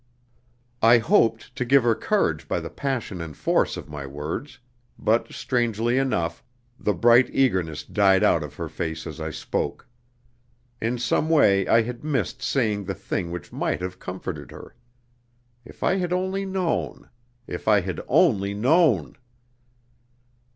I 0.81 0.97
hoped 0.97 1.55
to 1.55 1.63
give 1.63 1.83
her 1.83 1.93
courage 1.93 2.47
by 2.47 2.59
the 2.59 2.71
passion 2.71 3.21
and 3.21 3.37
force 3.37 3.77
of 3.77 3.87
my 3.87 4.07
words, 4.07 4.57
but, 4.97 5.31
strangely 5.31 5.99
enough, 5.99 6.43
the 6.79 6.95
bright 6.95 7.29
eagerness 7.31 7.83
died 7.83 8.23
out 8.23 8.41
of 8.41 8.55
her 8.55 8.67
face 8.67 9.05
as 9.05 9.21
I 9.21 9.29
spoke. 9.29 9.87
In 10.81 10.97
some 10.97 11.29
way 11.29 11.67
I 11.67 11.83
had 11.83 12.03
missed 12.03 12.41
saying 12.41 12.85
the 12.85 12.95
thing 12.95 13.29
which 13.29 13.53
might 13.53 13.79
have 13.81 13.99
comforted 13.99 14.49
her. 14.49 14.73
If 15.65 15.83
I 15.83 15.97
had 15.97 16.11
only 16.11 16.47
known 16.47 17.11
if 17.45 17.67
I 17.67 17.81
had 17.81 18.01
only 18.07 18.55
known! 18.55 19.17